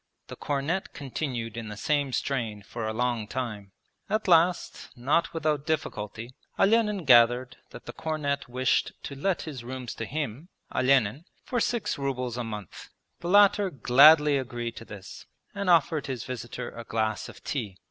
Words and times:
The 0.29 0.35
cornet 0.35 0.93
continued 0.93 1.55
in 1.55 1.67
the 1.69 1.77
same 1.77 2.11
strain 2.11 2.63
for 2.63 2.87
a 2.87 2.91
long 2.91 3.27
time. 3.27 3.71
At 4.09 4.27
last, 4.27 4.89
not 4.95 5.31
without 5.31 5.67
difficulty, 5.67 6.33
Olenin 6.57 7.05
gathered 7.05 7.57
that 7.69 7.85
the 7.85 7.93
cornet 7.93 8.49
wished 8.49 8.93
to 9.03 9.13
let 9.15 9.43
his 9.43 9.63
rooms 9.63 9.93
to 9.93 10.05
him, 10.05 10.49
Olenin, 10.73 11.25
for 11.43 11.59
six 11.59 11.99
rubles 11.99 12.35
a 12.35 12.43
month. 12.43 12.89
The 13.19 13.29
latter 13.29 13.69
gladly 13.69 14.39
agreed 14.39 14.75
to 14.77 14.85
this, 14.85 15.27
and 15.53 15.69
offered 15.69 16.07
his 16.07 16.23
visitor 16.23 16.71
a 16.71 16.83
glass 16.83 17.29
of 17.29 17.43
tea. 17.43 17.77